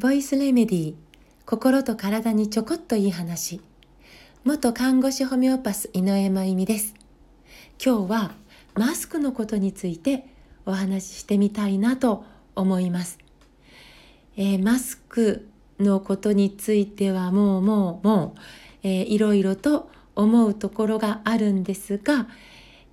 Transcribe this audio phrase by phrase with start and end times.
[0.00, 0.94] ボイスレメディー
[1.44, 3.60] 心と体にちょこっといい話
[4.44, 6.94] 元看護師ホメオパス井上真由美です。
[7.84, 8.32] 今日は
[8.74, 10.24] マスクのことについて
[10.64, 12.24] お話ししてみたいなと
[12.56, 13.18] 思います、
[14.38, 15.46] えー、マスク
[15.78, 18.40] のことについてはもうもうもう、
[18.82, 22.26] えー、いろいろと思うところがあるんですが、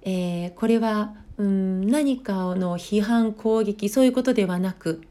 [0.02, 5.07] えー、これはうん何かの批判攻撃そういうことではなく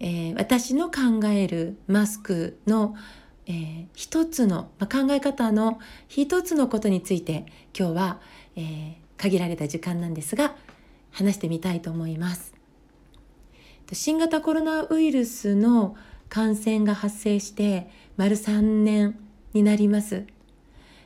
[0.00, 2.96] えー、私の考えるマスクの、
[3.46, 7.46] えー、一つの、まあ、考え方の一つのことについて
[7.78, 8.20] 今日は、
[8.56, 10.56] えー、限られた時間なんですが
[11.12, 12.54] 話してみたいと思います。
[13.92, 15.96] 新型コロナウイルスの
[16.28, 19.18] 感染が発生して丸3年
[19.52, 20.24] になります。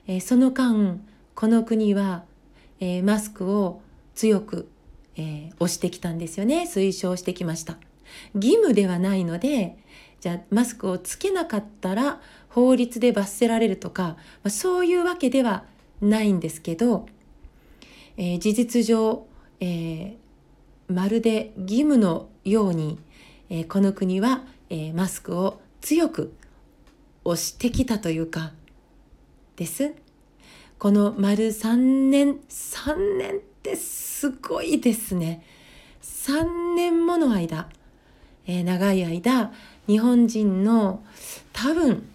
[0.07, 1.01] えー、その間
[1.35, 2.25] この国は、
[2.79, 3.81] えー、マスクを
[4.15, 4.69] 強く、
[5.17, 7.79] えー、押してきたんですよね推奨してきました。
[8.35, 9.77] 義務ではないので
[10.21, 15.65] じゃあマスクをつけなかったら法律で罰せられるとか、まあ、そういうわけでは
[16.01, 17.07] ないんですけど、
[18.17, 19.27] えー、事実上、
[19.61, 20.17] えー、
[20.89, 22.99] まるで義務のように、
[23.51, 26.35] えー、この国は、えマスクを強く
[27.25, 28.53] 押してきたというか
[29.57, 29.95] です。
[30.79, 31.77] この丸3
[32.11, 35.45] 年3年ってすごいですね。
[36.03, 37.69] 3年もの間
[38.47, 39.53] えー、長い間
[39.87, 41.03] 日本人の
[41.53, 42.09] 多分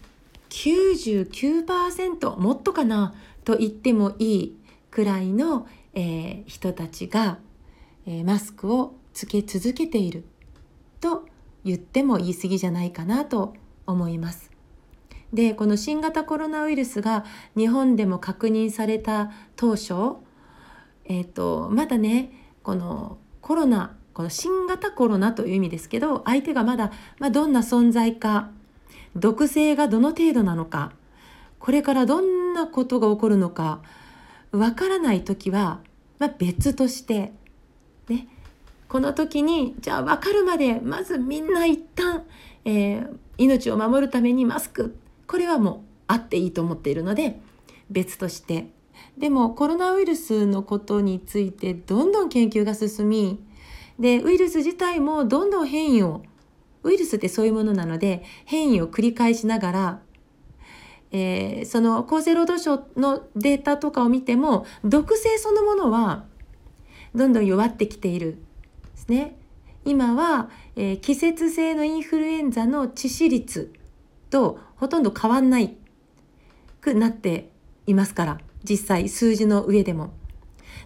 [0.49, 3.13] 99%もっとかな
[3.43, 4.57] と言ってもいい
[4.91, 7.37] くらいの、えー、人たちが、
[8.05, 10.25] えー、マスクをつけ続けている
[10.99, 11.25] と
[11.63, 13.53] 言っても言い過ぎじゃないかなと
[13.85, 14.51] 思います。
[15.33, 17.23] でこの新型コロナウイルスが
[17.55, 19.93] 日本でも確認された当初、
[21.05, 22.31] えーとまだね
[22.63, 28.49] このコロナこの新型コロナという意味ですけど相手がまだ、まあ、どんな存在か
[29.15, 30.91] 毒性がどの程度なのか
[31.57, 33.79] これからどんなことが起こるのか
[34.51, 35.79] わからない時は、
[36.17, 37.31] まあ、別として
[38.09, 38.27] ね
[38.89, 42.25] この時にじゃあ分かるまでまずみんな一旦、
[42.65, 47.39] えー、命を守るためにマスクこれはもうあっていいと思っているので
[47.89, 48.67] 別として。
[49.17, 53.39] でもコロナウイルスのことについてどんどん研究が進み
[53.99, 56.23] でウイルス自体もどんどん変異を
[56.83, 59.99] ウイルスってそういうものなので変異を繰り返しながら、
[61.11, 66.25] えー、その厚生労働省のデータとかを見ても毒性そのものは
[67.13, 68.37] どんどん弱ってきている
[68.93, 69.35] ですね。
[69.85, 73.73] 今は、えー、季節性のインフルエンザの致死率
[74.29, 75.75] とほとんど変わんない
[76.81, 77.49] くなって
[77.87, 80.13] いますから実際数字の上でも。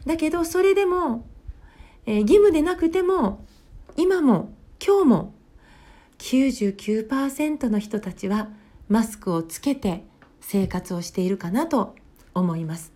[0.05, 1.25] だけどそれでも
[2.05, 3.45] えー、義務でなくても
[3.95, 4.53] 今も
[4.85, 5.33] 今日も
[6.17, 8.49] 99%の人たちは
[8.89, 10.03] マスクをつけて
[10.41, 11.95] 生活をしているかなと
[12.33, 12.91] 思います。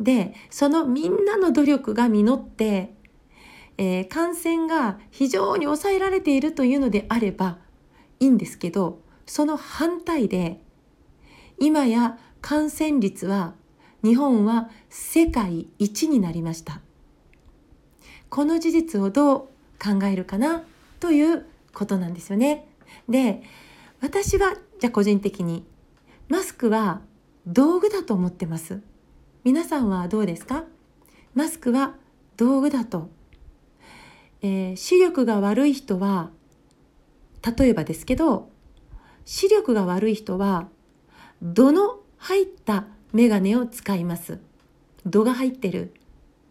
[0.00, 2.94] でそのみんなの努力が実って、
[3.76, 7.58] えー、感染が非常に抑えられているというのであれば
[8.20, 10.60] いいんですけどその反対で
[11.58, 13.54] 今や感染率は
[14.02, 16.83] 日本は世界一になりました。
[18.30, 19.38] この事実をどう
[19.82, 20.62] 考えるかな
[21.00, 22.66] ということなんですよね。
[23.08, 23.42] で
[24.00, 25.64] 私はじゃあ個人的に
[26.28, 27.00] マスクは
[27.46, 28.80] 道具だと思ってます。
[29.44, 30.64] 皆さんはどうですか？
[31.34, 31.94] マスクは
[32.36, 33.10] 道具だと。
[34.42, 36.30] えー、視力が悪い人は
[37.58, 38.50] 例えばですけど
[39.24, 40.68] 視力が悪い人は
[41.42, 44.38] 度の入ったメガネを使います？
[45.06, 45.94] 度が入ってる？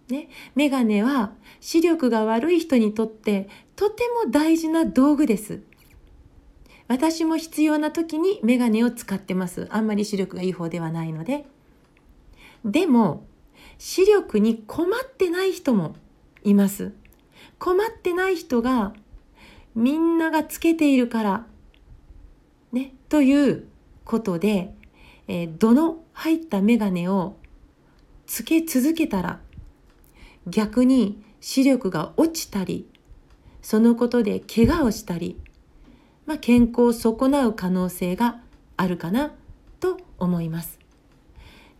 [0.09, 5.61] ね、メガネは視力が悪い人にとってとても大事な道具です。
[6.87, 9.67] 私も必要な時にメガネを使ってます。
[9.71, 11.45] あんまり視力がいい方ではないので。
[12.65, 13.25] でも、
[13.77, 15.95] 視力に困ってない人も
[16.43, 16.93] います。
[17.57, 18.93] 困ってない人が
[19.75, 21.47] みんながつけているから、
[22.71, 23.67] ね、という
[24.03, 24.75] ことで、
[25.27, 27.35] えー、度の入ったメガネを
[28.25, 29.39] つけ続けたら
[30.47, 32.87] 逆に視力が落ちたり
[33.61, 35.39] そのことで怪我をしたり、
[36.25, 38.41] まあ、健康を損なう可能性が
[38.75, 39.33] あるかな
[39.79, 40.79] と思います。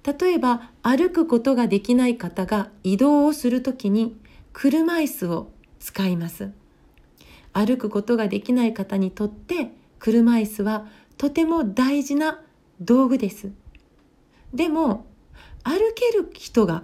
[0.04, 4.18] 例えば歩くことができない方が移動をするときに
[4.52, 6.52] 車椅子を使います。
[7.52, 10.88] 歩くことができない方にとって車椅子は
[11.18, 12.42] とても大事な
[12.82, 13.52] 道具です。
[14.54, 15.06] でも
[15.64, 16.84] 歩ける人が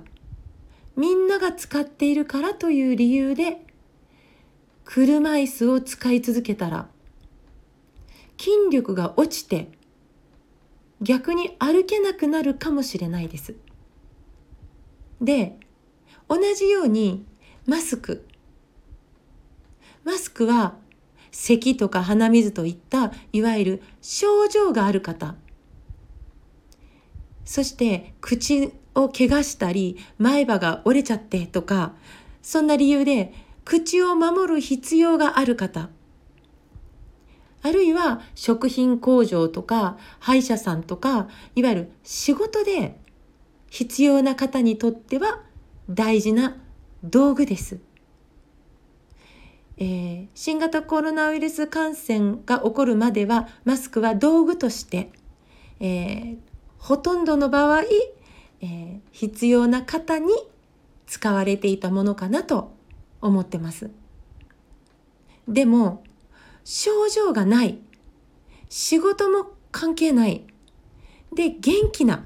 [1.00, 3.62] みんなが使っているからという理由で
[4.84, 6.90] 車椅子を使い続けたら
[8.38, 9.70] 筋力が落ちて
[11.02, 13.56] 逆に歩けなくなるかもしれないです。
[15.22, 15.58] で
[16.28, 17.26] 同じように
[17.66, 18.26] マスク
[20.04, 20.76] マスクは
[21.32, 25.36] 咳とか鼻水といったいわゆる症状がある方
[27.46, 28.74] そして口
[29.04, 31.94] を怪我したり前歯が折れちゃってとか
[32.42, 33.34] そんな理由で
[33.66, 35.90] 口を守る必要がある方
[37.62, 42.98] あるいは食品工場とか歯医者さんとかいわゆる仕事で
[43.70, 45.42] 必要な方にとっては
[45.90, 46.58] 大事な
[47.04, 47.80] 道具です。
[49.78, 55.10] えー、新型コロナウイルス感染が起こるまではマスクは道具として、
[55.80, 56.38] えー、
[56.78, 57.84] ほとんどの場合、
[58.62, 60.34] えー、必要な方に
[61.08, 62.72] 使われていたものかなと
[63.22, 63.90] 思ってます。
[65.48, 66.04] でも
[66.64, 67.80] 症状がない。
[68.70, 70.46] 仕事も関係ない。
[71.34, 72.26] で元気な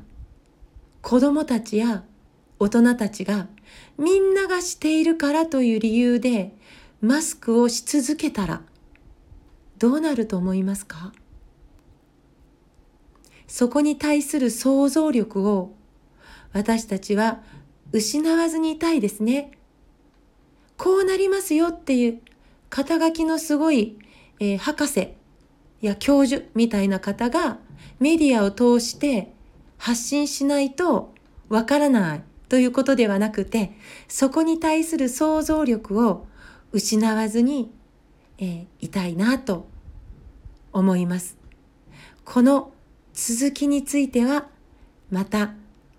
[1.02, 2.04] 子供たちや
[2.60, 3.48] 大人たちが
[3.98, 6.56] みんながしているからという理由で
[7.02, 8.62] マスクをし続けたら
[9.78, 11.12] どうなると思いますか？
[13.48, 15.74] そこに対する想像力を
[16.54, 17.42] 私たちは
[17.92, 19.52] 失わずにいたいですね。
[20.78, 22.22] こうなりますよっていう
[22.70, 23.98] 肩書きのすごい、
[24.40, 25.10] えー、博士
[25.82, 27.58] や教授みたいな方が
[28.00, 29.32] メディアを通して
[29.78, 31.14] 発信しないと
[31.50, 33.74] わからないということではなくて、
[34.08, 36.26] そこに対する想像力を
[36.72, 37.72] 失わずに、
[38.38, 39.68] えー、いたいなと
[40.72, 41.38] 思います。
[42.26, 42.72] この
[43.14, 44.48] 続きについては、
[45.12, 45.54] また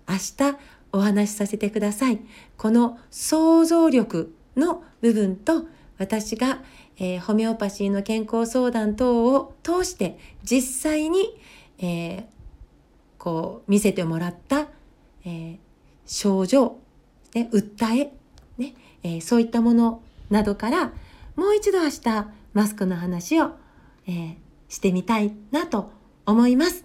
[0.07, 0.57] 明日
[0.91, 2.19] お話しさせてください。
[2.57, 5.67] この想像力の部分と
[5.97, 6.63] 私が、
[6.97, 11.37] えー、ホメオパシーの健康相談等を通して実際に、
[11.79, 12.23] えー、
[13.17, 14.67] こう見せてもらった、
[15.25, 15.57] えー、
[16.05, 16.77] 症状、
[17.33, 18.13] ね、訴え、
[18.57, 20.93] ねえー、そういったものなどから
[21.35, 23.51] もう一度明日マスクの話を、
[24.07, 24.35] えー、
[24.69, 25.91] してみたいなと
[26.25, 26.84] 思います。